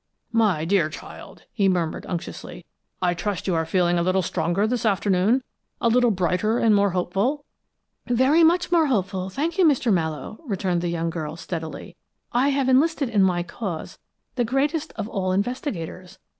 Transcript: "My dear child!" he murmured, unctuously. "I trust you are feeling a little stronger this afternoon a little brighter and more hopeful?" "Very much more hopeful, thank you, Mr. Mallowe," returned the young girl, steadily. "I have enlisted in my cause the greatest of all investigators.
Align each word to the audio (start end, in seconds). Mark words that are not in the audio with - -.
"My 0.33 0.65
dear 0.65 0.89
child!" 0.89 1.43
he 1.53 1.69
murmured, 1.69 2.07
unctuously. 2.09 2.65
"I 3.03 3.13
trust 3.13 3.45
you 3.45 3.53
are 3.53 3.67
feeling 3.67 3.99
a 3.99 4.01
little 4.01 4.23
stronger 4.23 4.65
this 4.65 4.83
afternoon 4.83 5.43
a 5.79 5.89
little 5.89 6.09
brighter 6.09 6.57
and 6.57 6.73
more 6.73 6.89
hopeful?" 6.89 7.45
"Very 8.07 8.43
much 8.43 8.71
more 8.71 8.87
hopeful, 8.87 9.29
thank 9.29 9.59
you, 9.59 9.63
Mr. 9.63 9.93
Mallowe," 9.93 10.39
returned 10.47 10.81
the 10.81 10.89
young 10.89 11.11
girl, 11.11 11.35
steadily. 11.35 11.95
"I 12.33 12.49
have 12.49 12.67
enlisted 12.67 13.09
in 13.09 13.21
my 13.21 13.43
cause 13.43 13.99
the 14.33 14.43
greatest 14.43 14.91
of 14.93 15.07
all 15.07 15.31
investigators. 15.31 16.17